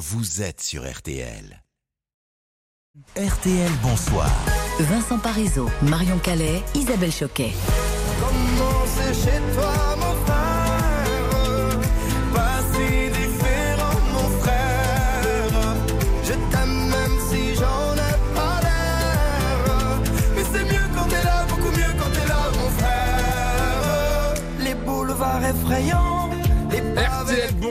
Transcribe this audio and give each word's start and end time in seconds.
vous 0.00 0.40
êtes 0.40 0.62
sur 0.62 0.90
RTL. 0.90 1.62
RTL, 3.16 3.70
bonsoir. 3.82 4.30
Vincent 4.80 5.18
Parisot, 5.18 5.68
Marion 5.82 6.18
Calais, 6.18 6.62
Isabelle 6.74 7.12
Choquet. 7.12 7.52
Comment 8.18 8.86
c'est 8.86 9.12
chez 9.12 9.38
toi, 9.54 9.69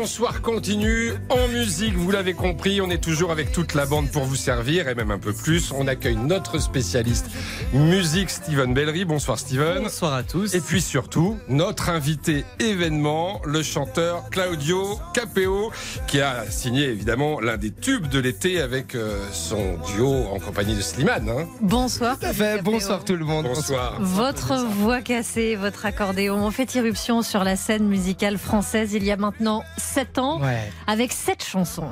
Bonsoir 0.10 0.42
continue 0.42 1.14
en 1.30 1.48
musique, 1.50 1.94
vous 1.94 2.10
l'avez 2.10 2.34
compris, 2.34 2.82
on 2.82 2.90
est 2.90 2.98
toujours 3.02 3.30
avec 3.30 3.52
toute 3.52 3.76
la 3.76 3.86
bande 3.86 4.10
pour 4.10 4.24
vous 4.24 4.36
servir 4.36 4.88
et 4.88 4.96
même 4.96 5.12
un 5.12 5.20
peu 5.20 5.34
plus. 5.34 5.72
On 5.72 5.88
accueille 5.88 6.16
notre 6.16 6.58
spécialiste 6.58 7.28
musique 7.74 8.32
Steven 8.32 8.74
Bellery. 8.74 9.06
Bonsoir 9.06 9.38
Steven. 9.38 9.84
Bonsoir 9.84 10.16
à 10.16 10.24
tous. 10.24 10.56
Et 10.56 10.62
puis 10.62 10.82
surtout, 10.82 11.38
notre 11.48 11.90
invité 11.90 12.44
événement, 12.60 13.40
le 13.46 13.62
chanteur 13.62 14.28
Claudio 14.32 15.00
Capeo, 15.14 15.72
qui 16.08 16.22
a 16.22 16.50
signé 16.50 16.86
évidemment 16.86 17.40
l'un 17.40 17.58
des 17.58 17.72
tubes 17.72 18.08
de 18.08 18.18
l'été 18.18 18.60
avec 18.60 18.96
euh, 18.96 19.24
son 19.32 19.78
duo 19.94 20.26
en 20.34 20.40
compagnie 20.40 20.76
de 20.76 20.82
Slimane. 20.82 21.30
hein. 21.30 21.46
Bonsoir. 21.62 22.18
Tout 22.18 22.26
à 22.26 22.34
fait. 22.34 22.64
Bonsoir 22.64 23.06
tout 23.06 23.16
le 23.16 23.26
monde. 23.26 23.46
Bonsoir. 23.46 23.98
Votre 24.02 24.56
voix 24.56 25.02
cassée, 25.02 25.56
votre 25.56 25.86
accordéon 25.86 26.44
ont 26.44 26.52
fait 26.52 26.74
irruption 26.74 27.22
sur 27.22 27.44
la 27.44 27.56
scène 27.56 27.88
musicale 27.88 28.40
française 28.40 28.94
il 28.96 29.04
y 29.04 29.12
a 29.12 29.18
maintenant 29.18 29.64
7 29.78 29.99
ans, 30.18 30.40
Ouais. 30.42 30.72
avec 30.88 31.12
cette 31.12 31.44
chanson. 31.44 31.92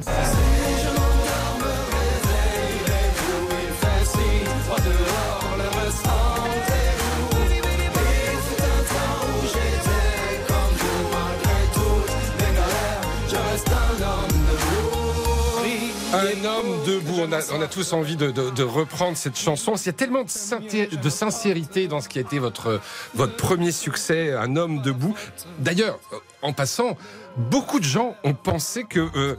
On 17.53 17.61
a, 17.61 17.67
tous 17.67 17.93
envie 17.93 18.15
de, 18.15 18.63
reprendre 18.63 19.17
cette 19.17 19.37
chanson. 19.37 19.75
Il 19.75 19.85
y 19.85 19.89
a 19.89 19.93
tellement 19.93 20.23
de, 20.23 21.09
sincérité 21.09 21.87
dans 21.87 22.01
ce 22.01 22.09
qui 22.09 22.19
a 22.19 22.21
été 22.21 22.39
votre, 22.39 22.79
votre 23.15 23.35
premier 23.35 23.71
succès, 23.71 24.33
Un 24.33 24.55
homme 24.55 24.81
debout. 24.81 25.15
D'ailleurs, 25.59 25.99
en 26.41 26.53
passant, 26.53 26.97
beaucoup 27.37 27.79
de 27.79 27.85
gens 27.85 28.15
ont 28.23 28.33
pensé 28.33 28.83
que 28.83 29.09
euh, 29.15 29.35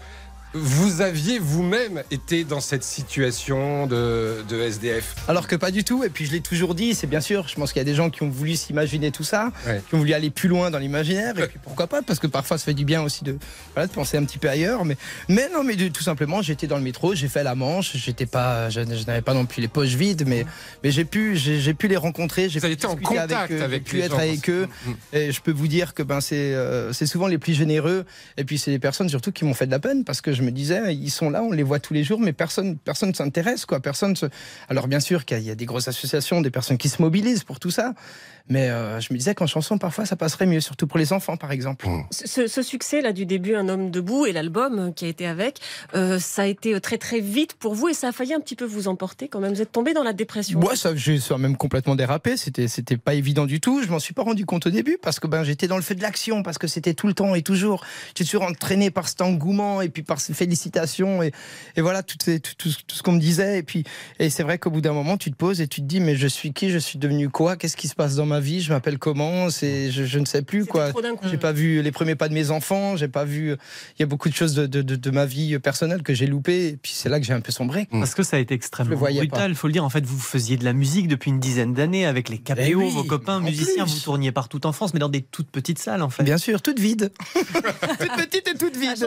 vous 0.55 1.03
aviez 1.03 1.39
vous-même 1.39 2.03
été 2.11 2.45
dans 2.45 2.61
cette 2.61 2.83
situation 2.85 3.87
de, 3.87 4.37
de 4.49 4.61
SDF. 4.61 5.15
Alors 5.29 5.47
que 5.47 5.57
pas 5.57 5.71
du 5.71 5.85
tout. 5.85 6.05
Et 6.05 6.09
puis 6.09 6.25
je 6.27 6.33
l'ai 6.33 6.41
toujours 6.41 6.75
dit, 6.75 6.95
c'est 6.95 7.07
bien 7.07 7.21
sûr. 7.21 7.47
Je 7.49 7.55
pense 7.55 7.73
qu'il 7.73 7.81
y 7.81 7.83
a 7.83 7.85
des 7.85 7.95
gens 7.95 8.09
qui 8.11 8.23
ont 8.23 8.31
voulu 8.31 8.57
s'imaginer 8.57 9.11
tout 9.11 9.25
ça, 9.25 9.53
Ouais. 9.67 9.83
qui 9.89 9.95
ont 9.95 9.99
voulu 9.99 10.13
aller 10.15 10.31
plus 10.31 10.49
loin 10.49 10.71
dans 10.71 10.79
l'imaginaire. 10.79 11.39
Et 11.39 11.47
puis 11.49 11.59
pourquoi 11.63 11.87
pas 11.87 12.01
Parce 12.03 12.19
que 12.19 12.27
parfois 12.27 12.57
ça 12.59 12.65
fait 12.65 12.75
du 12.75 12.85
bien 12.85 13.03
aussi 13.03 13.25
de, 13.25 13.37
voilà, 13.75 13.87
de 13.89 13.93
penser 13.93 14.17
un 14.17 14.25
petit 14.25 14.39
peu 14.39 14.49
ailleurs. 14.49 14.85
Mais, 14.85 14.97
mais 15.29 15.49
non, 15.53 15.63
mais 15.65 15.77
de- 15.77 15.89
tout 15.89 16.03
simplement, 16.03 16.41
j'étais 16.43 16.67
dans 16.67 16.77
le 16.79 16.83
métro, 16.83 17.15
j'ai 17.15 17.29
fait 17.29 17.43
la 17.43 17.55
Manche. 17.55 17.97
J'étais 17.97 18.27
pas, 18.27 18.71
je, 18.71 18.81
je 18.81 19.07
n'avais 19.07 19.23
pas 19.23 19.35
non 19.35 19.45
plus 19.47 19.61
les 19.61 19.69
poches 19.69 19.95
vides, 19.97 20.25
mais, 20.27 20.47
mais 20.83 20.91
j'ai 20.91 21.05
pu, 21.05 21.37
j'ai 21.37 21.61
j'ai 21.61 21.75
pu 21.75 21.89
les 21.89 21.97
rencontrer. 21.97 22.49
J'ai 22.49 22.61
pu 22.61 22.71
été 22.71 22.87
en 22.87 22.97
contact 22.97 23.53
eux, 23.53 23.63
avec 23.63 23.83
j'ai 23.87 23.91
pu 23.91 23.97
les 23.97 24.03
être 24.05 24.13
gens. 24.13 24.19
avec 24.19 24.49
eux. 24.49 24.67
Et 25.13 25.31
je 25.33 25.41
peux 25.43 25.53
vous 25.53 25.69
dire 25.69 25.93
que 25.95 26.03
ben 26.03 26.21
c'est 26.21 26.37
euh, 26.55 26.93
c'est 26.93 27.07
souvent 27.07 27.27
les 27.27 27.39
plus 27.39 27.53
généreux 27.55 28.05
et 28.37 28.45
puis 28.45 28.59
c'est 28.59 28.71
les 28.71 28.79
personnes 28.79 29.09
surtout 29.09 29.33
qui 29.33 29.45
m'ont 29.45 29.55
fait 29.55 29.67
de 29.67 29.71
la 29.73 29.79
peine 29.79 30.05
parce 30.05 30.21
que 30.21 30.33
je 30.33 30.43
me 30.49 30.53
disais 30.53 30.95
ils 30.95 31.11
sont 31.11 31.31
là 31.31 31.43
on 31.43 31.53
les 31.53 31.63
voit 31.63 31.79
tous 31.79 31.95
les 31.95 32.05
jours 32.05 32.21
mais 32.21 32.33
personne 32.33 32.77
personne 32.79 33.15
s'intéresse 33.15 33.67
quoi 33.67 33.81
personne 33.81 34.17
se... 34.17 34.27
alors 34.69 34.89
bien 34.89 35.01
sûr 35.01 35.25
qu'il 35.25 35.37
y 35.37 35.41
a- 35.41 35.43
il 35.43 35.47
y 35.47 35.51
a 35.51 35.55
des 35.55 35.67
grosses 35.67 35.89
associations 35.89 36.41
des 36.41 36.51
personnes 36.51 36.79
qui 36.79 36.89
se 36.89 37.01
mobilisent 37.03 37.45
pour 37.45 37.61
tout 37.61 37.71
ça 37.71 37.95
mais 38.51 38.71
euh, 38.71 38.99
je 39.01 39.13
me 39.13 39.19
disais 39.19 39.35
qu'en 39.35 39.47
chanson 39.47 39.77
parfois 39.79 40.07
ça 40.07 40.17
passerait 40.17 40.47
mieux 40.47 40.61
surtout 40.61 40.87
pour 40.87 40.99
les 40.99 41.13
enfants 41.13 41.37
par 41.37 41.53
exemple 41.53 41.87
Ce, 42.11 42.47
ce 42.47 42.63
succès 42.63 43.01
là 43.03 43.13
du 43.13 43.27
début, 43.27 43.55
Un 43.55 43.69
homme 43.69 43.91
debout 43.91 44.25
et 44.27 44.33
l'album 44.33 44.79
euh, 44.79 44.91
qui 44.91 45.05
a 45.05 45.09
été 45.09 45.27
avec, 45.27 45.61
euh, 45.95 46.19
ça 46.19 46.43
a 46.43 46.47
été 46.47 46.81
très 46.81 46.97
très 46.99 47.21
vite 47.21 47.55
pour 47.55 47.75
vous 47.75 47.89
et 47.89 47.95
ça 47.95 48.09
a 48.09 48.13
failli 48.13 48.33
un 48.35 48.41
petit 48.41 48.57
peu 48.57 48.65
vous 48.65 48.89
emporter 48.89 49.29
quand 49.29 49.41
même. 49.41 49.53
Vous 49.55 49.61
êtes 49.63 49.73
tombé 49.73 49.93
dans 49.95 50.03
la 50.03 50.13
dépression. 50.13 50.59
Moi, 50.61 50.77
ça, 50.77 50.95
j'ai 50.97 51.19
ça 51.21 51.35
a 51.35 51.39
même 51.39 51.57
complètement 51.57 51.95
dérapé. 51.97 52.37
C'était, 52.37 52.69
c'était 52.69 52.97
pas 52.97 53.15
évident 53.15 53.45
du 53.47 53.61
tout. 53.61 53.83
Je 53.83 53.89
m'en 53.89 53.99
suis 53.99 54.15
pas 54.15 54.23
rendu 54.23 54.47
compte 54.47 54.67
au 54.67 54.71
début 54.71 54.99
parce 55.01 55.21
que 55.21 55.27
ben 55.27 55.45
j'étais 55.45 55.67
dans 55.69 55.77
le 55.77 55.83
feu 55.83 55.95
de 55.95 56.03
l'action, 56.03 56.43
parce 56.43 56.57
que 56.59 56.67
c'était 56.67 56.95
tout 56.95 57.07
le 57.07 57.15
temps 57.15 57.35
et 57.35 57.43
toujours. 57.43 57.85
J'étais 58.09 58.25
toujours 58.25 58.43
entraîné 58.45 58.91
par 58.91 59.09
cet 59.09 59.21
engouement 59.21 59.83
et 59.83 59.89
puis 59.91 60.03
par 60.03 60.21
ces 60.21 60.28
félicitations 60.35 61.23
et, 61.23 61.33
et 61.77 61.81
voilà 61.81 62.03
tout, 62.03 62.17
ces- 62.23 62.41
tout, 62.41 62.53
tout, 62.59 62.71
tout 62.87 62.97
ce 62.97 63.03
qu'on 63.03 63.13
me 63.13 63.21
disait. 63.21 63.59
Et 63.59 63.63
puis, 63.63 63.85
et 64.19 64.31
c'est 64.31 64.43
vrai 64.43 64.59
qu'au 64.59 64.71
bout 64.71 64.81
d'un 64.81 64.93
moment, 64.93 65.17
tu 65.17 65.31
te 65.31 65.37
poses 65.37 65.61
et 65.61 65.69
tu 65.69 65.81
te 65.81 65.87
dis 65.87 66.01
mais 66.01 66.17
je 66.17 66.27
suis 66.27 66.53
qui? 66.53 66.71
Je 66.71 66.79
suis 66.79 66.99
devenu 66.99 67.29
quoi? 67.29 67.57
Qu'est-ce 67.57 67.77
qui 67.77 67.89
se 67.89 67.95
passe 67.95 68.15
dans 68.17 68.27
ma 68.27 68.41
vie? 68.41 68.61
Je 68.61 68.73
m'appelle 68.73 68.99
comment? 68.99 69.51
C'est, 69.51 69.91
je, 69.91 70.05
je 70.05 70.19
ne 70.19 70.25
sais 70.25 70.43
plus 70.43 70.65
quoi. 70.67 70.93
J'ai 71.31 71.39
pas 71.39 71.53
vu 71.53 71.83
les 71.83 71.93
premiers 71.93 72.15
pas 72.17 72.29
de 72.29 72.35
mes 72.35 72.51
enfants. 72.51 72.97
J'ai 72.97 73.09
pas 73.09 73.25
vu. 73.25 73.53
Il 73.99 74.01
y 74.01 74.03
a 74.03 74.07
beaucoup 74.07 74.29
de 74.29 74.35
choses 74.35 74.55
de, 74.55 74.67
de, 74.67 74.83
de, 74.83 74.97
de 74.97 75.11
ma 75.11 75.27
vie 75.27 75.59
personnelle 75.59 76.03
que 76.03 76.15
j'ai 76.15 76.27
loupé. 76.27 76.69
Et 76.69 76.77
puis 76.77 76.93
c'est 76.95 77.09
là 77.09 77.19
que 77.21 77.27
j'ai 77.27 77.33
un 77.33 77.41
peu 77.41 77.53
sombré. 77.53 77.89
Parce 77.91 78.15
que 78.15 78.23
ça 78.23 78.37
a 78.37 78.41
été 78.41 78.55
extrêmement 78.55 78.91
brutal, 79.29 79.51
il 79.51 79.55
faut 79.55 79.67
le 79.67 79.73
dire. 79.73 79.85
En 79.85 79.91
fait, 79.91 80.05
vous 80.05 80.19
faisiez 80.19 80.57
de 80.57 80.65
la 80.65 80.73
musique 80.73 81.09
depuis 81.09 81.31
une 81.31 81.41
dizaine 81.41 81.75
d'années 81.75 82.07
avec 82.07 82.29
les 82.29 82.41
Eh 82.59 82.75
oui, 82.75 82.91
vos 82.91 83.05
copains 83.05 83.37
en 83.37 83.41
musiciens. 83.41 83.85
plus. 83.85 83.95
Vous 83.95 84.01
tourniez 84.01 84.33
partout 84.33 84.65
en 84.67 84.73
France, 84.73 84.93
mais 84.95 85.01
dans 85.01 85.09
des 85.09 85.23
toutes 85.23 85.51
petites 85.51 85.79
salles, 85.79 86.03
en 86.03 86.11
fait. 86.11 86.23
Bien 86.25 86.39
sûr, 86.39 86.63
toute 86.63 86.79
vide. 86.79 87.13
toute 87.35 88.17
petite 88.17 88.49
et 88.49 88.55
toute 88.59 88.77
vide. 88.77 89.07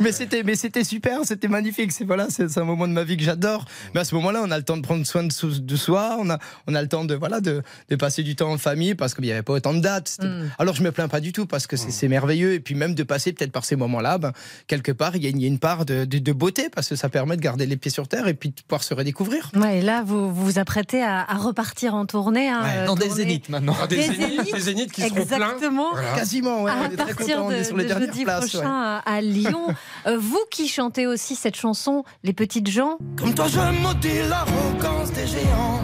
Mais 0.00 0.12
c'était, 0.12 0.42
mais 0.42 0.54
c'était 0.58 0.84
super, 0.84 1.20
c'était 1.24 1.48
magnifique. 1.48 1.92
C'est 1.92 2.04
voilà, 2.04 2.26
c'est 2.28 2.58
un 2.58 2.64
moment 2.64 2.86
de 2.86 2.92
ma 2.92 3.04
vie 3.04 3.16
que 3.16 3.22
j'adore. 3.22 3.64
Mais 3.94 4.00
à 4.00 4.04
ce 4.04 4.14
moment-là, 4.16 4.42
on 4.44 4.50
a 4.50 4.56
le 4.58 4.64
temps 4.64 4.76
de 4.76 4.82
prendre 4.82 5.06
soin 5.06 5.24
de, 5.24 5.76
soi. 5.76 6.16
On 6.20 6.28
a, 6.28 6.38
on 6.66 6.74
a 6.74 6.82
le 6.82 6.88
temps 6.88 7.04
de 7.04 7.14
voilà, 7.14 7.40
de, 7.40 7.62
de 7.88 7.96
passer 7.96 8.22
du 8.22 8.36
temps 8.36 8.50
en 8.52 8.58
famille 8.58 8.94
parce 8.94 9.14
qu'il 9.14 9.24
n'y 9.24 9.32
avait 9.32 9.42
pas 9.42 9.54
autant 9.54 9.72
de 9.72 9.80
dates. 9.80 10.08
C'était- 10.08 10.28
Mm. 10.28 10.50
Alors 10.58 10.74
je 10.74 10.82
me 10.82 10.92
plains 10.92 11.08
pas 11.08 11.20
du 11.20 11.32
tout 11.32 11.46
parce 11.46 11.66
que 11.66 11.76
c'est 11.76 12.08
merveilleux. 12.08 12.52
Et 12.52 12.60
puis 12.60 12.74
même 12.74 12.94
de 12.94 13.02
passer 13.02 13.32
peut-être 13.32 13.52
par 13.52 13.64
ces 13.64 13.76
moments-là, 13.76 14.18
ben, 14.18 14.32
quelque 14.66 14.92
part, 14.92 15.16
il 15.16 15.22
y, 15.22 15.26
a 15.26 15.30
une- 15.30 15.38
il 15.38 15.42
y 15.42 15.44
a 15.44 15.48
une 15.48 15.58
part 15.58 15.84
de, 15.86 16.04
de- 16.04 16.18
de 16.18 16.32
beauté 16.32 16.68
parce 16.68 16.88
que 16.88 16.96
ça 16.96 17.08
permet 17.08 17.36
de 17.36 17.40
garder 17.40 17.64
les 17.66 17.76
pieds 17.76 17.90
sur 17.90 18.08
terre 18.08 18.26
et 18.28 18.34
puis 18.34 18.50
de 18.50 18.54
pouvoir 18.66 18.82
se 18.82 18.92
redécouvrir. 18.94 19.50
Ouais, 19.54 19.78
et 19.78 19.82
là, 19.82 20.02
vous 20.04 20.32
vous 20.34 20.44
vous 20.44 20.58
apprêtez 20.58 21.02
à, 21.02 21.20
à 21.22 21.34
repartir 21.36 21.94
en 21.94 22.04
tournée. 22.06 22.48
hein, 22.48 22.62
Ouais, 22.62 22.68
euh, 22.78 22.86
Dans 22.86 22.94
des 22.96 23.06
tournée- 23.08 23.22
zéniths 23.22 23.48
maintenant. 23.48 23.76
Des, 23.88 23.96
Des 23.96 24.02
zéniths, 24.02 24.18
zéniths, 24.30 24.54
des 24.54 24.60
zéniths 24.60 24.92
qui 24.92 25.02
seront 25.02 25.14
pleins. 25.14 25.22
Exactement. 25.22 25.90
Voilà. 25.92 26.12
Quasiment, 26.16 26.62
ouais, 26.64 26.70
à 26.70 26.74
on 26.80 26.84
est 26.92 26.96
très 26.96 27.14
partir 27.14 27.44
on 27.44 27.50
de, 27.50 27.54
est 27.54 27.64
sur 27.64 27.76
les 27.76 27.84
de 27.84 27.88
dernières 27.88 28.08
jeudi 28.08 28.24
places. 28.24 28.44
ouais. 28.54 28.60
prochain 28.60 28.70
à, 28.72 29.02
à 29.06 29.20
Lyon. 29.20 29.66
Euh, 30.06 30.16
vous 30.18 30.44
qui 30.50 30.68
chantez 30.68 31.06
aussi 31.06 31.34
cette 31.34 31.56
chanson, 31.56 32.04
Les 32.24 32.32
Petites 32.32 32.68
gens, 32.68 32.98
Comme 33.16 33.34
toi, 33.34 33.46
je 33.48 33.60
maudis 33.82 34.28
l'arrogance 34.28 35.12
des 35.12 35.26
géants. 35.26 35.80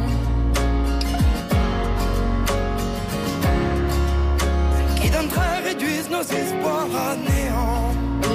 Qui 5.00 5.10
d'un 5.10 5.26
trait 5.26 5.60
réduisent 5.64 6.10
nos 6.10 6.22
espoirs 6.22 6.88
à 6.94 7.16
néant. 7.16 7.94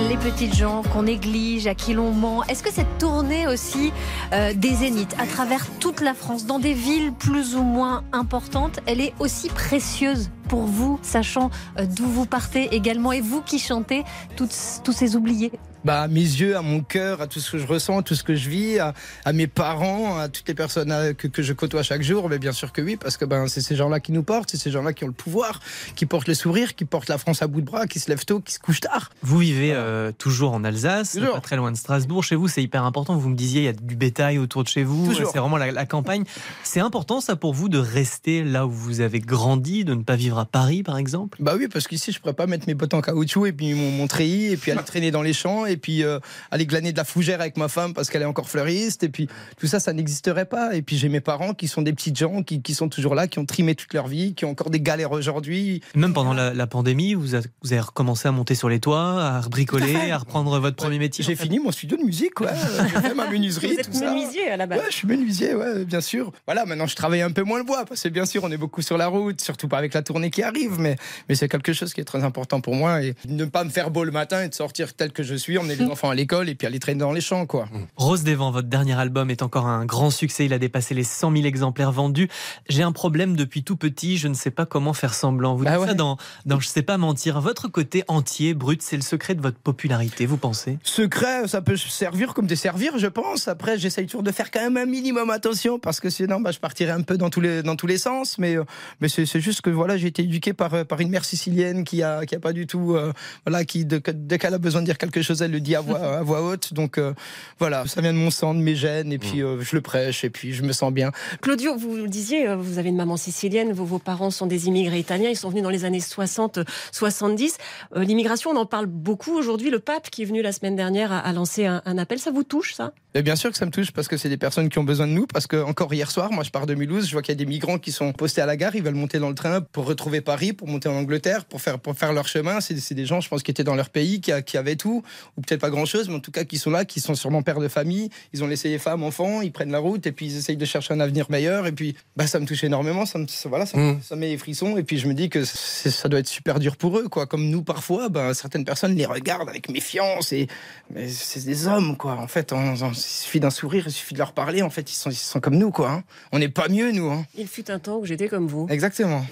les 0.10 0.18
petites 0.18 0.56
gens 0.56 0.82
qu'on 0.92 1.04
néglige, 1.04 1.68
à 1.68 1.76
qui 1.76 1.94
l'on 1.94 2.12
ment. 2.12 2.44
Est-ce 2.46 2.64
que 2.64 2.72
cette 2.72 2.98
tournée 2.98 3.48
aussi 3.48 3.92
euh, 4.34 4.54
des 4.56 4.74
zéniths 4.74 5.16
à 5.20 5.26
travers 5.26 5.66
toute 5.80 6.02
la 6.02 6.14
France, 6.14 6.46
dans 6.46 6.60
des 6.60 6.74
villes 6.74 7.12
plus 7.14 7.56
ou 7.56 7.64
moins 7.64 8.04
importantes, 8.12 8.80
elle 8.86 9.02
est 9.02 9.14
aussi 9.20 9.50
précieuse? 9.50 10.30
Pour 10.50 10.64
vous, 10.64 11.00
sachant 11.04 11.52
euh, 11.78 11.86
d'où 11.86 12.06
vous 12.08 12.26
partez 12.26 12.76
également, 12.76 13.12
et 13.14 13.22
vous 13.22 13.42
qui 13.42 13.60
chantez 13.60 14.04
toutes, 14.36 14.56
tous 14.84 14.92
ces 14.92 15.16
oubliés 15.16 15.52
bah, 15.86 16.02
à 16.02 16.08
mes 16.10 16.20
yeux, 16.20 16.58
à 16.58 16.62
mon 16.62 16.82
cœur, 16.82 17.22
à 17.22 17.28
tout 17.28 17.40
ce 17.40 17.52
que 17.54 17.58
je 17.58 17.66
ressens, 17.66 18.02
tout 18.02 18.14
ce 18.14 18.24
que 18.24 18.36
je 18.36 18.50
vis, 18.50 18.80
à, 18.80 18.94
à 19.24 19.32
mes 19.32 19.48
parents, 19.48 20.20
à 20.20 20.28
toutes 20.28 20.46
les 20.50 20.54
personnes 20.54 20.92
euh, 20.92 21.14
que, 21.14 21.26
que 21.28 21.42
je 21.42 21.54
côtoie 21.54 21.84
chaque 21.84 22.02
jour. 22.02 22.28
Mais 22.28 22.38
bien 22.38 22.52
sûr 22.52 22.74
que 22.74 22.82
oui, 22.82 22.98
parce 22.98 23.16
que 23.16 23.24
ben, 23.24 23.48
c'est 23.48 23.62
ces 23.62 23.78
gens-là 23.78 24.02
qui 24.02 24.12
nous 24.12 24.24
portent, 24.24 24.52
c'est 24.52 24.58
ces 24.58 24.72
gens-là 24.72 24.92
qui 24.92 25.06
ont 25.06 25.08
le 25.08 25.14
pouvoir, 25.14 25.62
qui 25.96 26.06
portent 26.06 26.28
le 26.28 26.34
sourire, 26.34 26.76
qui 26.76 26.84
portent 26.84 27.08
la 27.08 27.18
France 27.18 27.42
à 27.42 27.48
bout 27.48 27.62
de 27.62 27.66
bras, 27.66 27.88
qui 27.88 28.00
se 28.00 28.10
lèvent 28.10 28.26
tôt, 28.26 28.42
qui 28.42 28.54
se 28.54 28.60
couchent 28.60 28.82
tard. 28.82 29.10
Vous 29.22 29.38
vivez 29.38 29.72
euh, 29.74 30.12
toujours 30.12 30.52
en 30.54 30.66
Alsace, 30.66 31.14
Toujours. 31.14 31.36
pas 31.36 31.40
très 31.40 31.56
loin 31.56 31.72
de 31.72 31.78
Strasbourg. 31.78 32.26
Chez 32.26 32.36
vous, 32.36 32.50
c'est 32.50 32.62
hyper 32.62 32.84
important. 32.84 33.16
Vous 33.16 33.30
me 33.30 33.36
disiez, 33.36 33.62
il 33.62 33.66
y 33.66 33.70
a 33.70 33.74
du 33.74 33.96
bétail 33.96 34.38
autour 34.38 34.66
de 34.66 34.68
chez 34.68 34.84
vous. 34.84 35.14
C'est 35.14 35.38
vraiment 35.38 35.56
la, 35.56 35.72
la 35.72 35.86
campagne. 35.86 36.26
C'est 36.62 36.82
important, 36.82 37.22
ça, 37.22 37.38
pour 37.38 37.54
vous, 37.54 37.70
de 37.70 37.78
rester 37.78 38.44
là 38.44 38.68
où 38.68 38.70
vous 38.70 39.00
avez 39.00 39.22
grandi, 39.22 39.86
de 39.86 39.94
ne 39.94 40.04
pas 40.04 40.18
vivre 40.18 40.39
à 40.40 40.46
Paris, 40.46 40.84
par 40.84 40.98
exemple? 40.98 41.38
Bah 41.42 41.54
oui, 41.58 41.68
parce 41.72 41.88
qu'ici, 41.88 42.12
je 42.12 42.20
pourrais 42.20 42.34
pas 42.34 42.48
mettre 42.48 42.66
mes 42.68 42.74
bottes 42.74 42.94
en 42.94 43.02
caoutchouc 43.02 43.46
et 43.48 43.52
puis 43.54 43.74
mon, 43.74 43.92
mon 43.92 44.08
treillis 44.08 44.48
et 44.54 44.58
puis 44.58 44.72
aller 44.72 44.82
traîner 44.86 45.12
dans 45.12 45.22
les 45.22 45.34
champs 45.34 45.66
et 45.66 45.78
puis 45.78 46.04
euh, 46.04 46.20
aller 46.52 46.66
glaner 46.66 46.92
de 46.92 46.98
la 46.98 47.04
fougère 47.04 47.42
avec 47.42 47.58
ma 47.58 47.68
femme 47.68 47.94
parce 47.94 48.10
qu'elle 48.10 48.22
est 48.22 48.26
encore 48.26 48.50
fleuriste 48.50 49.04
et 49.04 49.10
puis 49.10 49.28
tout 49.60 49.68
ça, 49.68 49.80
ça 49.80 49.94
n'existerait 49.94 50.46
pas. 50.46 50.76
Et 50.76 50.82
puis 50.82 50.98
j'ai 50.98 51.10
mes 51.10 51.22
parents 51.22 51.54
qui 51.54 51.68
sont 51.68 51.82
des 51.82 51.94
petites 51.94 52.18
gens 52.18 52.44
qui, 52.44 52.62
qui 52.62 52.74
sont 52.74 52.90
toujours 52.90 53.16
là, 53.16 53.28
qui 53.28 53.40
ont 53.40 53.46
trimé 53.46 53.76
toute 53.76 53.94
leur 53.94 54.08
vie, 54.08 54.34
qui 54.34 54.46
ont 54.46 54.52
encore 54.52 54.70
des 54.70 54.82
galères 54.82 55.12
aujourd'hui. 55.12 55.82
Même 55.96 56.14
pendant 56.14 56.34
la, 56.34 56.54
la 56.54 56.68
pandémie, 56.68 57.14
vous, 57.14 57.36
a- 57.36 57.42
vous 57.62 57.74
avez 57.74 57.82
recommencé 57.82 58.28
à 58.28 58.32
monter 58.32 58.56
sur 58.56 58.70
les 58.70 58.80
toits, 58.80 59.22
à 59.24 59.42
bricoler, 59.50 60.12
à 60.12 60.18
reprendre 60.18 60.58
votre 60.60 60.76
premier 60.76 61.00
métier. 61.00 61.24
J'ai 61.24 61.34
en 61.34 61.36
fait. 61.36 61.44
fini 61.44 61.60
mon 61.60 61.72
studio 61.72 61.98
de 61.98 62.04
musique, 62.04 62.40
ouais. 62.42 62.48
J'ai 62.94 63.02
fait 63.02 63.14
ma 63.14 63.26
Vous 63.26 63.34
menuiserie, 63.34 63.74
êtes 63.74 63.92
tout 63.92 63.98
ça. 63.98 64.12
menuisier 64.14 64.50
à 64.50 64.58
la 64.58 64.66
base. 64.66 64.80
Ouais, 64.80 64.86
je 64.90 64.96
suis 64.96 65.08
menuisier, 65.08 65.54
ouais, 65.56 65.86
bien 65.86 66.02
sûr. 66.02 66.32
Voilà, 66.46 66.66
maintenant 66.66 66.88
je 66.88 66.96
travaille 66.96 67.22
un 67.22 67.32
peu 67.32 67.44
moins 67.44 67.58
le 67.60 67.64
bois, 67.66 67.86
parce 67.86 68.02
que 68.04 68.10
bien 68.10 68.26
sûr, 68.26 68.44
on 68.44 68.52
est 68.52 68.58
beaucoup 68.58 68.82
sur 68.82 68.98
la 68.98 69.08
route, 69.08 69.42
surtout 69.42 69.68
pas 69.68 69.78
avec 69.78 69.94
la 69.94 70.02
tournée 70.02 70.29
qui 70.30 70.44
arrive, 70.44 70.80
mais, 70.80 70.96
mais 71.28 71.36
c'est 71.36 71.48
quelque 71.50 71.74
chose 71.74 71.94
qui 71.94 72.02
est 72.02 72.06
très 72.06 72.24
important 72.24 72.62
pour 72.62 72.76
moi. 72.76 73.02
Et 73.04 73.16
ne 73.28 73.46
pas 73.46 73.64
me 73.64 73.70
faire 73.70 73.92
beau 73.92 74.04
le 74.04 74.12
matin 74.12 74.44
et 74.44 74.50
de 74.50 74.54
sortir 74.54 74.94
tel 74.94 75.12
que 75.12 75.24
je 75.24 75.36
suis 75.36 75.58
emmener 75.58 75.76
les 75.76 75.86
enfants 75.92 76.10
à 76.10 76.16
l'école 76.16 76.50
et 76.50 76.56
puis 76.56 76.68
aller 76.68 76.80
traîner 76.80 77.00
dans 77.00 77.12
les 77.12 77.22
champs, 77.22 77.46
quoi. 77.46 77.68
Rose 77.96 78.24
des 78.24 78.36
Vents, 78.36 78.52
votre 78.52 78.68
dernier 78.68 78.94
album 79.00 79.30
est 79.30 79.42
encore 79.42 79.68
un 79.68 79.86
grand 79.86 80.10
succès. 80.10 80.46
Il 80.46 80.54
a 80.54 80.60
dépassé 80.60 80.94
les 80.94 81.04
100 81.04 81.32
000 81.34 81.46
exemplaires 81.46 81.92
vendus. 81.92 82.30
J'ai 82.68 82.84
un 82.84 82.92
problème 82.92 83.36
depuis 83.36 83.64
tout 83.64 83.76
petit. 83.76 84.18
Je 84.18 84.28
ne 84.28 84.34
sais 84.34 84.52
pas 84.52 84.66
comment 84.66 84.94
faire 84.94 85.14
semblant. 85.14 85.56
Vous 85.56 85.64
Bah 85.64 85.72
dites 85.72 85.80
ouais. 85.82 85.88
ça 85.88 85.94
dans, 85.94 86.18
dans 86.46 86.60
Je 86.60 86.68
sais 86.68 86.82
pas 86.82 86.98
mentir. 86.98 87.40
Votre 87.42 87.68
côté 87.68 88.04
entier, 88.08 88.54
brut, 88.54 88.82
c'est 88.82 88.96
le 88.96 89.02
secret 89.02 89.36
de 89.36 89.42
votre 89.42 89.58
popularité, 89.58 90.26
vous 90.26 90.38
pensez? 90.38 90.78
Secret, 90.84 91.48
ça 91.48 91.62
peut 91.62 91.78
servir 91.78 92.34
comme 92.34 92.48
desservir, 92.48 92.98
je 92.98 93.08
pense. 93.08 93.48
Après, 93.48 93.78
j'essaye 93.78 94.06
toujours 94.06 94.24
de 94.24 94.32
faire 94.32 94.52
quand 94.52 94.62
même 94.62 94.78
un 94.78 94.86
minimum 94.86 95.30
attention 95.30 95.80
parce 95.80 96.00
que 96.00 96.10
sinon, 96.10 96.42
bah, 96.42 96.52
je 96.52 96.60
partirais 96.60 96.92
un 96.92 97.02
peu 97.02 97.18
dans 97.18 97.30
tous 97.30 97.42
les, 97.42 97.64
dans 97.64 97.76
tous 97.76 97.88
les 97.88 97.98
sens. 97.98 98.38
Mais, 98.38 98.56
euh, 98.56 98.64
mais 99.02 99.10
c'est 99.10 99.26
c'est 99.26 99.42
juste 99.42 99.62
que 99.62 99.70
voilà, 99.70 99.98
j'ai 99.98 100.08
été 100.08 100.19
éduqué 100.24 100.54
par, 100.54 100.74
euh, 100.74 100.84
par 100.84 101.00
une 101.02 101.10
mère 101.10 101.26
sicilienne 101.26 101.84
qui 101.84 102.04
a, 102.04 102.26
qui 102.26 102.36
a 102.36 102.40
pas 102.40 102.54
du 102.54 102.68
tout. 102.68 102.96
euh, 102.96 103.12
voilà, 103.46 103.66
qui, 103.66 103.86
de- 103.86 104.02
dès 104.14 104.38
qu'elle 104.38 104.54
a 104.54 104.58
besoin 104.58 104.82
de 104.82 104.86
dire 104.86 104.98
quelque 104.98 105.22
chose, 105.22 105.42
elle 105.42 105.52
le 105.52 105.60
dit 105.60 105.76
à 105.76 105.82
voix, 105.82 106.00
à 106.20 106.22
voix 106.24 106.42
haute. 106.42 106.74
Donc 106.74 106.98
euh, 106.98 107.14
voilà, 107.60 107.86
ça 107.88 108.02
vient 108.02 108.14
de 108.14 108.18
mon 108.18 108.32
sang, 108.32 108.54
de 108.54 108.60
mes 108.62 108.76
gènes. 108.76 109.12
Et 109.12 109.18
puis 109.20 109.42
euh, 109.42 109.62
je 109.62 109.76
le 109.76 109.82
prêche 109.82 110.24
et 110.24 110.30
puis 110.30 110.54
je 110.54 110.64
me 110.64 110.72
sens 110.72 110.92
bien. 110.94 111.12
Claudio, 111.42 111.76
vous 111.78 111.96
le 111.96 112.08
disiez, 112.08 112.56
vous 112.56 112.78
avez 112.78 112.90
une 112.90 112.96
maman 112.98 113.18
sicilienne, 113.18 113.72
vos, 113.74 113.86
vos 113.86 114.00
parents 114.00 114.32
sont 114.32 114.46
des 114.48 114.68
immigrés 114.68 115.00
italiens, 115.00 115.30
ils 115.30 115.36
sont 115.38 115.50
venus 115.50 115.64
dans 115.64 115.70
les 115.70 115.86
années 115.86 116.00
60, 116.00 116.60
70. 116.92 117.58
Euh, 117.96 118.04
L'immigration, 118.04 118.52
on 118.52 118.56
en 118.58 118.66
parle 118.66 118.86
beaucoup 118.88 119.34
aujourd'hui. 119.38 119.70
Le 119.70 119.80
pape 119.80 120.10
qui 120.10 120.24
est 120.24 120.26
venu 120.26 120.42
la 120.42 120.52
semaine 120.52 120.76
dernière 120.76 121.12
a, 121.12 121.20
a 121.20 121.34
lancé 121.34 121.66
un, 121.66 121.82
un 121.86 121.98
appel. 121.98 122.20
Ça 122.20 122.32
vous 122.32 122.44
touche, 122.44 122.74
ça? 122.74 122.92
Et 123.16 123.22
bien 123.24 123.36
sûr 123.36 123.52
que 123.52 123.58
ça 123.58 123.66
me 123.66 123.72
touche 123.72 123.92
parce 123.92 124.08
que 124.08 124.18
c'est 124.18 124.30
des 124.30 124.38
personnes 124.38 124.70
qui 124.70 124.78
ont 124.80 124.84
besoin 124.84 125.08
de 125.08 125.12
nous. 125.14 125.26
Parce 125.28 125.48
que 125.48 125.62
encore 125.64 125.94
hier 125.94 126.12
soir, 126.12 126.32
moi 126.32 126.44
je 126.44 126.52
pars 126.52 126.66
de 126.68 126.76
Mulhouse, 126.76 127.08
je 127.08 127.12
vois 127.14 127.22
qu'il 127.22 127.32
y 127.32 127.38
a 127.38 127.44
des 127.44 127.46
migrants 127.46 127.78
qui 127.80 127.92
sont 127.92 128.12
postés 128.14 128.42
à 128.42 128.46
la 128.46 128.56
gare, 128.58 128.76
ils 128.76 128.84
veulent 128.84 128.94
monter 128.96 129.20
dans 129.20 129.30
le 129.30 129.36
train 129.36 129.62
pour 129.62 129.86
retrouver 129.86 130.09
Paris, 130.18 130.52
pour 130.54 130.68
monter 130.68 130.90
en 130.90 130.96
Angleterre, 130.96 131.46
pour 131.46 131.62
faire, 131.62 131.80
pour 131.80 131.96
faire 131.96 132.12
leur 132.14 132.28
chemin. 132.28 132.60
C'est 132.62 132.94
des 132.96 133.06
gens, 133.06 133.22
je 133.22 133.30
pense, 133.30 133.44
qui 133.44 133.52
étaient 133.52 133.64
dans 133.64 133.76
leur 133.76 133.90
pays, 133.90 134.20
qui, 134.20 134.58
avaient 134.58 134.76
tout, 134.76 135.04
ou 135.38 135.42
peut-être 135.42 135.62
pas 135.62 135.70
grand-chose, 135.70 136.10
mais 136.10 136.16
en 136.16 136.20
tout 136.20 136.32
cas 136.32 136.44
qui 136.44 136.58
sont 136.58 136.72
là, 136.72 136.84
qui 136.86 137.00
sont 137.00 137.16
sûrement 137.16 137.42
pères 137.44 137.60
de 137.60 137.68
famille. 137.68 138.10
Ils 138.34 138.44
ont 138.44 138.48
laissé 138.48 138.70
les 138.70 138.80
femmes, 138.80 139.04
enfants, 139.04 139.42
ils 139.42 139.52
prennent 139.52 139.72
la 139.72 139.80
route 139.80 140.06
et 140.08 140.12
puis 140.12 140.26
ils 140.26 140.38
essayent 140.38 140.58
de 140.58 140.66
chercher 140.66 140.94
un 140.94 141.00
avenir 141.00 141.28
meilleur. 141.30 141.68
Et 141.68 141.72
puis 141.72 141.96
bah, 142.18 142.26
ça 142.28 142.40
me 142.40 142.46
touche 142.46 142.64
énormément, 142.64 143.06
ça 143.06 143.20
me, 143.20 143.28
ça- 143.28 143.48
voilà, 143.50 143.66
ça, 143.66 143.78
Mm. 143.78 144.00
ça 144.02 144.16
met 144.16 144.30
les 144.30 144.38
frissons. 144.38 144.76
Et 144.78 144.84
puis 144.84 144.98
je 144.98 145.08
me 145.08 145.14
dis 145.14 145.30
que 145.30 145.44
ça 145.46 146.10
doit 146.10 146.20
être 146.20 146.28
super 146.28 146.60
dur 146.60 146.76
pour 146.78 146.98
eux, 146.98 147.08
quoi. 147.08 147.28
Comme 147.28 147.48
nous 147.50 147.62
parfois, 147.64 148.10
ben, 148.10 148.34
certaines 148.34 148.66
personnes 148.66 148.96
les 148.96 149.06
regardent 149.06 149.50
avec 149.50 149.70
méfiance 149.70 150.34
et 150.34 150.48
mais 150.94 151.08
c'est 151.08 151.46
des 151.46 151.68
hommes, 151.68 151.96
quoi. 151.98 152.14
En 152.14 152.28
fait, 152.28 152.52
on- 152.54 152.74
on- 152.82 152.90
il 152.92 152.96
suffit 152.96 153.40
d'un 153.40 153.50
sourire, 153.52 153.84
il 153.88 153.92
suffit 153.92 154.14
de 154.14 154.20
leur 154.20 154.34
parler. 154.34 154.62
En 154.62 154.70
fait, 154.70 154.90
ils 154.92 154.96
sont, 154.96 155.10
ils 155.10 155.16
sont 155.16 155.40
comme 155.40 155.56
nous, 155.56 155.72
quoi. 155.72 155.92
hein. 155.92 156.04
On 156.32 156.40
n'est 156.40 156.50
pas 156.50 156.68
mieux, 156.70 156.92
nous. 156.92 157.10
hein. 157.12 157.26
Il 157.38 157.48
fut 157.48 157.70
un 157.70 157.80
temps 157.80 157.98
où 157.98 158.06
j'étais 158.06 158.28
comme 158.28 158.48
vous. 158.48 158.68
Exactement. 158.70 159.26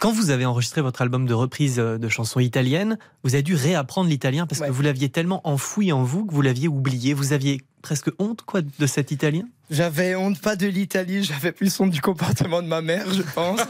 Quand 0.00 0.12
vous 0.12 0.30
avez 0.30 0.46
enregistré 0.46 0.80
votre 0.80 1.02
album 1.02 1.26
de 1.26 1.34
reprise 1.34 1.78
euh, 1.78 1.98
de 1.98 2.08
chansons 2.08 2.40
italiennes, 2.40 2.98
vous 3.24 3.34
avez 3.34 3.42
dû 3.42 3.54
réapprendre 3.54 4.08
l'italien 4.08 4.46
parce 4.46 4.60
Ouais. 4.60 4.68
que 4.68 4.72
vous 4.72 4.82
l'aviez 4.82 5.08
tellement 5.08 5.40
enfoui 5.48 5.90
en 5.92 6.02
vous 6.04 6.24
que 6.24 6.32
vous 6.34 6.42
l'aviez 6.42 6.68
oublié. 6.68 7.14
Vous 7.14 7.32
aviez 7.32 7.60
presque 7.82 8.10
honte 8.18 8.42
quoi 8.42 8.60
de 8.62 8.86
cet 8.86 9.10
italien? 9.10 9.44
J'avais 9.70 10.14
honte 10.14 10.40
pas 10.40 10.56
de 10.56 10.66
l'Italie, 10.66 11.22
j'avais 11.22 11.52
plus 11.52 11.78
honte 11.78 11.90
du 11.90 12.00
comportement 12.00 12.62
de 12.62 12.66
ma 12.66 12.80
mère, 12.80 13.04
je 13.12 13.20
pense. 13.20 13.60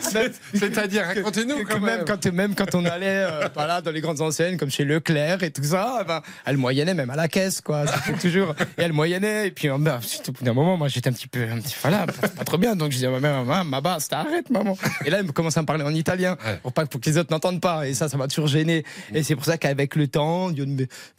C'est-à-dire, 0.54 1.06
racontez-nous 1.06 1.64
quand 1.64 1.80
même 1.80 1.98
même. 1.98 2.04
quand, 2.04 2.32
même 2.32 2.54
quand 2.54 2.74
on 2.76 2.84
allait 2.84 3.24
euh, 3.24 3.48
voilà, 3.54 3.80
dans 3.80 3.90
les 3.90 4.00
grandes 4.00 4.20
enseignes 4.20 4.56
comme 4.56 4.70
chez 4.70 4.84
Leclerc 4.84 5.42
et 5.42 5.50
tout 5.50 5.64
ça, 5.64 6.04
ben, 6.06 6.22
elle 6.44 6.56
moyennait 6.56 6.94
même 6.94 7.10
à 7.10 7.16
la 7.16 7.26
caisse, 7.26 7.60
quoi. 7.60 7.84
Toujours. 8.20 8.54
Et 8.76 8.82
elle 8.82 8.92
moyennait. 8.92 9.48
Et 9.48 9.50
puis, 9.50 9.68
ben, 9.80 9.98
au 10.28 10.32
bout 10.32 10.44
d'un 10.44 10.52
moment, 10.52 10.76
moi, 10.76 10.86
j'étais 10.86 11.10
un 11.10 11.12
petit 11.12 11.26
peu, 11.26 11.42
un 11.42 11.58
petit, 11.60 11.74
voilà, 11.82 12.06
pas, 12.06 12.28
pas 12.28 12.44
trop 12.44 12.58
bien. 12.58 12.76
Donc, 12.76 12.92
je 12.92 12.96
disais 12.96 13.08
à 13.08 13.10
ma 13.10 13.18
mère, 13.20 13.44
maman, 13.44 13.64
ma 13.64 13.80
basse, 13.80 14.08
arrête, 14.12 14.50
maman. 14.50 14.78
Et 15.04 15.10
là, 15.10 15.18
elle 15.18 15.26
me 15.26 15.32
commence 15.32 15.56
à 15.56 15.62
me 15.62 15.66
parler 15.66 15.84
en 15.84 15.94
italien 15.94 16.36
Ouais. 16.46 16.58
pour 16.62 16.72
pas 16.72 16.86
pour 16.86 17.00
que 17.00 17.10
les 17.10 17.18
autres 17.18 17.32
n'entendent 17.32 17.60
pas. 17.60 17.88
Et 17.88 17.94
ça, 17.94 18.08
ça 18.08 18.16
m'a 18.16 18.28
toujours 18.28 18.46
gêné. 18.46 18.84
Et 19.12 19.24
c'est 19.24 19.34
pour 19.34 19.44
ça 19.44 19.58
qu'avec 19.58 19.96
le 19.96 20.06
temps, 20.06 20.50
du, 20.50 20.62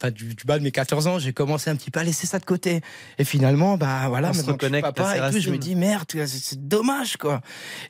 enfin, 0.00 0.10
du, 0.10 0.34
du 0.34 0.44
bas 0.44 0.58
de 0.58 0.64
mes 0.64 0.70
14 0.70 1.06
ans, 1.06 1.18
j'ai 1.18 1.32
commencé 1.32 1.68
un 1.68 1.76
petit 1.76 1.90
peu 1.90 1.99
à 2.00 2.04
laisser 2.04 2.26
ça 2.26 2.38
de 2.38 2.44
côté. 2.44 2.80
Et 3.18 3.24
finalement, 3.24 3.76
bah 3.76 4.06
voilà, 4.08 4.30
On 4.30 4.32
se 4.32 4.38
je 4.38 4.42
suis 4.44 4.76
à 4.76 4.80
papa 4.82 5.12
ses 5.14 5.18
et 5.18 5.30
tout, 5.32 5.40
je 5.40 5.50
me 5.50 5.58
dis 5.58 5.74
merde, 5.76 6.04
c'est 6.26 6.68
dommage 6.68 7.16
quoi. 7.16 7.40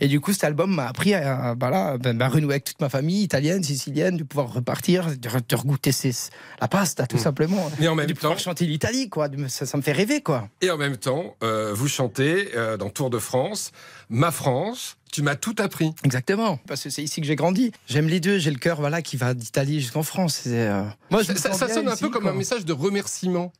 Et 0.00 0.08
du 0.08 0.20
coup, 0.20 0.32
cet 0.32 0.44
album 0.44 0.74
m'a 0.74 0.86
appris 0.88 1.14
à, 1.14 1.54
voilà, 1.58 1.96
ben, 1.98 2.16
ben, 2.16 2.28
renouer 2.28 2.54
avec 2.54 2.64
toute 2.64 2.80
ma 2.80 2.88
famille 2.88 3.22
italienne, 3.22 3.62
sicilienne, 3.62 4.16
de 4.16 4.24
pouvoir 4.24 4.52
repartir, 4.52 5.06
de, 5.16 5.28
re- 5.28 5.40
de 5.48 5.56
regoûter 5.56 5.92
ses- 5.92 6.30
la 6.60 6.68
pasta 6.68 7.06
tout 7.06 7.18
simplement. 7.18 7.70
Mais 7.80 7.88
en 7.88 7.94
même 7.94 8.08
Et 8.10 8.12
de 8.12 8.18
temps- 8.18 8.36
chanter 8.36 8.66
l'Italie 8.66 9.08
quoi, 9.08 9.28
ça, 9.48 9.66
ça 9.66 9.76
me 9.76 9.82
fait 9.82 9.92
rêver 9.92 10.20
quoi. 10.20 10.48
Et 10.60 10.70
en 10.70 10.76
même 10.76 10.96
temps, 10.96 11.36
euh, 11.42 11.72
vous 11.74 11.88
chantez 11.88 12.50
euh, 12.56 12.76
dans 12.76 12.90
Tour 12.90 13.10
de 13.10 13.18
France, 13.18 13.72
Ma 14.12 14.32
France, 14.32 14.96
tu 15.12 15.22
m'as 15.22 15.36
tout 15.36 15.54
appris. 15.58 15.92
Exactement, 16.04 16.58
parce 16.66 16.82
que 16.82 16.90
c'est 16.90 17.02
ici 17.02 17.20
que 17.20 17.26
j'ai 17.26 17.36
grandi. 17.36 17.70
J'aime 17.88 18.08
les 18.08 18.18
deux, 18.18 18.38
j'ai 18.38 18.50
le 18.50 18.58
cœur 18.58 18.80
voilà 18.80 19.02
qui 19.02 19.16
va 19.16 19.34
d'Italie 19.34 19.80
jusqu'en 19.80 20.02
France. 20.02 20.42
Euh, 20.48 20.84
Moi, 21.10 21.22
Ça, 21.24 21.52
sonne 21.68 21.88
un 21.88 21.92
ici, 21.94 22.02
peu 22.02 22.10
comme 22.10 22.22
quoi. 22.22 22.32
un 22.32 22.34
message 22.34 22.64
de 22.64 22.72
remerciement. 22.72 23.52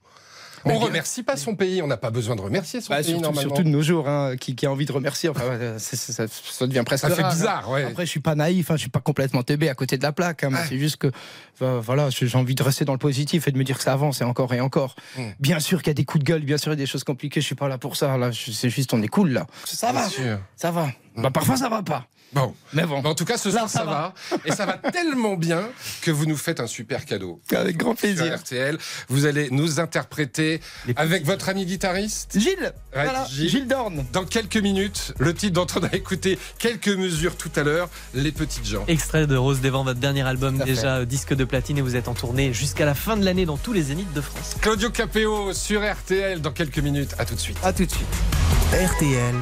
On 0.65 0.69
Mais- 0.71 0.77
remercie 0.79 1.23
pas 1.23 1.37
son 1.37 1.55
pays, 1.57 1.81
on 1.83 1.87
n'a 1.87 1.97
pas 1.97 2.11
besoin 2.11 2.37
de 2.37 2.41
remercier 2.41 2.81
son 2.81 2.91
Bah, 2.91 2.97
pays 2.97 3.07
surtout, 3.07 3.21
normalement. 3.23 3.41
surtout 3.49 3.63
de 3.63 3.69
nos 3.69 3.83
jours, 3.83 4.09
hein, 4.09 4.37
qui, 4.39 4.55
qui 4.55 4.67
a 4.67 4.71
envie 4.71 4.85
de 4.87 4.93
remercier. 4.93 5.29
Enfin, 5.29 5.79
ça, 5.79 6.27
ça 6.29 6.67
devient 6.67 6.83
presque. 6.85 7.03
ça 7.07 7.11
fait 7.15 7.23
rare, 7.23 7.31
hein. 7.31 7.35
bizarre, 7.35 7.71
ouais. 7.71 7.85
Après, 7.85 8.05
je 8.05 8.11
suis 8.11 8.21
pas 8.21 8.35
naïf, 8.35 8.71
hein, 8.71 8.77
je 8.77 8.81
suis 8.83 8.91
pas 8.91 9.01
complètement 9.01 9.43
teubé 9.43 9.69
à 9.69 9.75
côté 9.75 9.97
de 9.97 10.03
la 10.03 10.13
plaque. 10.13 10.45
hein. 10.45 10.51
C'est 10.69 10.79
juste 10.79 10.97
que, 10.97 11.11
voilà, 11.61 12.09
j'ai 12.11 12.35
envie 12.37 12.55
de 12.55 12.63
rester 12.63 12.85
dans 12.85 12.93
le 12.93 12.99
positif 12.99 13.49
et 13.49 13.53
de 13.53 13.59
me 13.59 13.65
dire 13.65 13.77
que 13.79 13.83
ça 13.85 13.93
avance 13.93 14.21
et 14.21 14.25
encore 14.25 14.53
et 14.55 14.61
encore. 14.61 14.97
Mm. 15.17 15.23
Bien 15.41 15.61
sûr 15.61 15.79
qu'il 15.79 15.89
y 15.89 15.91
a 15.91 15.95
des 15.95 16.05
coups 16.05 16.25
de 16.25 16.29
gueule, 16.31 16.43
bien 16.43 16.59
sûr 16.59 16.73
il 16.73 16.77
y 16.77 16.81
a 16.81 16.85
des 16.85 16.87
choses 16.87 17.05
compliquées. 17.05 17.41
Je 17.41 17.47
suis 17.47 17.55
pas 17.55 17.69
là 17.69 17.79
pour 17.79 17.97
ça. 17.97 18.17
Là, 18.19 18.31
c'est 18.33 18.71
juste 18.71 18.93
on 18.95 19.03
est 19.03 19.09
cool 19.09 19.31
là. 19.31 19.47
Ça 19.65 19.93
va, 19.93 20.07
ça 20.57 20.71
va. 20.71 20.89
Bah 21.17 21.31
parfois 21.31 21.57
ça 21.57 21.69
va 21.69 21.83
pas. 21.83 22.07
Bon. 22.33 22.55
Mais 22.73 22.87
bon, 22.87 23.03
Mais 23.03 23.09
en 23.09 23.15
tout 23.17 23.25
cas, 23.25 23.37
ce 23.37 23.49
Là, 23.49 23.67
soir, 23.67 23.69
ça, 23.71 23.79
ça 23.81 23.85
va. 23.85 24.15
Et 24.45 24.53
ça 24.53 24.65
va 24.65 24.75
tellement 24.93 25.35
bien 25.35 25.69
que 26.01 26.13
vous 26.13 26.27
nous 26.27 26.37
faites 26.37 26.61
un 26.61 26.69
super 26.69 27.05
cadeau. 27.05 27.41
avec 27.53 27.77
grand 27.77 27.99
Sur 27.99 28.03
plaisir. 28.09 28.37
RTL, 28.37 28.79
vous 29.09 29.27
allez 29.27 29.49
nous 29.51 29.81
interpréter 29.81 30.61
avec 30.95 31.25
votre 31.27 31.49
ami 31.49 31.67
guitariste. 31.67 32.39
Gilles, 32.39 32.73
voilà, 32.93 33.25
Gilles. 33.25 33.49
Gilles, 33.49 33.67
Dorn. 33.67 34.07
Dans 34.13 34.25
quelques 34.25 34.59
minutes, 34.59 35.13
le 35.19 35.35
titre 35.35 35.55
dont 35.55 35.67
on 35.81 35.83
a 35.83 35.93
écouté 35.93 36.39
quelques 36.61 36.87
mesures 36.89 37.37
tout 37.37 37.51
à 37.57 37.65
l'heure, 37.65 37.89
Les 38.15 38.31
Petites 38.31 38.65
gens. 38.67 38.85
Extrait 38.87 39.27
de 39.27 39.37
Rose 39.37 39.61
des 39.61 39.71
Vents, 39.71 39.83
votre 39.83 39.99
dernier 39.99 40.23
album 40.23 40.59
fait. 40.59 40.65
déjà 40.67 40.99
euh, 40.99 41.05
disque 41.05 41.35
de 41.35 41.45
platine 41.45 41.79
et 41.79 41.83
vous 41.83 41.97
êtes 41.97 42.07
en 42.07 42.15
tournée 42.15 42.53
jusqu'à 42.53 42.85
la 42.85 42.95
fin 42.95 43.17
de 43.17 43.25
l'année 43.25 43.45
dans 43.45 43.57
tous 43.57 43.73
les 43.73 43.83
zéniths 43.83 44.13
de 44.13 44.21
France. 44.21 44.55
Claudio 44.61 44.91
Capéo 44.91 45.53
sur 45.53 45.83
RTL 45.83 46.41
dans 46.41 46.53
quelques 46.53 46.79
minutes. 46.79 47.11
À 47.19 47.25
tout 47.25 47.35
de 47.35 47.41
suite. 47.41 47.59
À 47.65 47.73
tout 47.73 47.85
de 47.85 47.91
suite. 47.91 48.07
RTL, 48.73 49.35